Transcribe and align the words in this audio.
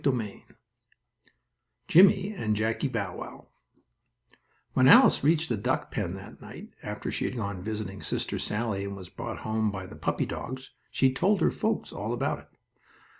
STORY 0.03 0.17
XXVIII 0.17 0.45
JIMMIE 1.87 2.33
AND 2.35 2.55
JACKIE 2.55 2.87
BOW 2.87 3.17
WOW 3.17 3.47
When 4.73 4.87
Alice 4.87 5.23
reached 5.23 5.47
the 5.47 5.57
duckpen 5.59 6.15
that 6.15 6.41
night, 6.41 6.69
after 6.81 7.11
she 7.11 7.25
had 7.25 7.35
gone 7.35 7.61
visiting 7.61 8.01
Sister 8.01 8.39
Sallie, 8.39 8.85
and 8.85 8.95
was 8.95 9.09
brought 9.09 9.41
home 9.41 9.69
by 9.69 9.85
the 9.85 9.95
puppy 9.95 10.25
dogs, 10.25 10.71
she 10.89 11.13
told 11.13 11.39
her 11.39 11.51
folks 11.51 11.93
all 11.93 12.13
about 12.13 12.39
it. 12.39 12.49